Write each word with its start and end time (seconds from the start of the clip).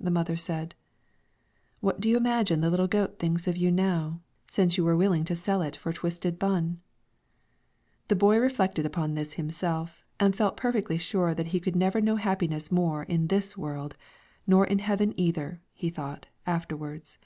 The 0.00 0.10
mother 0.10 0.36
said, 0.36 0.74
"What 1.78 2.00
do 2.00 2.10
you 2.10 2.16
imagine 2.16 2.60
the 2.60 2.70
little 2.70 2.88
goat 2.88 3.20
thinks 3.20 3.46
of 3.46 3.56
you 3.56 3.70
now, 3.70 4.20
since 4.48 4.76
you 4.76 4.82
were 4.82 4.96
willing 4.96 5.22
to 5.26 5.36
sell 5.36 5.62
it 5.62 5.76
for 5.76 5.90
a 5.90 5.94
twisted 5.94 6.40
bun?" 6.40 6.80
The 8.08 8.16
boy 8.16 8.38
reflected 8.38 8.84
upon 8.84 9.14
this 9.14 9.34
himself, 9.34 10.02
and 10.18 10.34
felt 10.34 10.56
perfectly 10.56 10.98
sure 10.98 11.34
that 11.34 11.46
he 11.54 11.62
never 11.72 11.98
could 12.00 12.04
know 12.04 12.16
happiness 12.16 12.72
more 12.72 13.04
in 13.04 13.28
this 13.28 13.56
world 13.56 13.96
nor 14.44 14.66
in 14.66 14.80
heaven 14.80 15.14
either, 15.16 15.60
he 15.72 15.88
thought, 15.88 16.26
afterwards. 16.46 17.18